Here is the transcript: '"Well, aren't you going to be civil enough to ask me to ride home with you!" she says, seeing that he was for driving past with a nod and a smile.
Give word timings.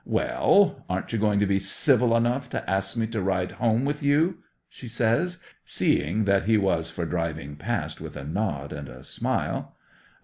'"Well, 0.03 0.83
aren't 0.89 1.13
you 1.13 1.19
going 1.19 1.39
to 1.41 1.45
be 1.45 1.59
civil 1.59 2.17
enough 2.17 2.49
to 2.49 2.67
ask 2.67 2.97
me 2.97 3.05
to 3.05 3.21
ride 3.21 3.51
home 3.61 3.85
with 3.85 4.01
you!" 4.01 4.39
she 4.67 4.87
says, 4.87 5.43
seeing 5.63 6.25
that 6.25 6.45
he 6.45 6.57
was 6.57 6.89
for 6.89 7.05
driving 7.05 7.55
past 7.55 8.01
with 8.01 8.15
a 8.17 8.23
nod 8.23 8.73
and 8.73 8.89
a 8.89 9.03
smile. 9.03 9.75